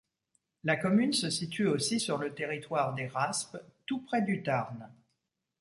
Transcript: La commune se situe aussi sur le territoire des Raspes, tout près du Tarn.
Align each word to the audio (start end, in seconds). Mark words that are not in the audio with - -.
La 0.63 0.77
commune 0.77 1.13
se 1.13 1.29
situe 1.29 1.67
aussi 1.67 1.99
sur 1.99 2.17
le 2.17 2.33
territoire 2.33 2.95
des 2.95 3.05
Raspes, 3.05 3.59
tout 3.85 3.99
près 4.01 4.23
du 4.23 4.41
Tarn. 4.41 4.89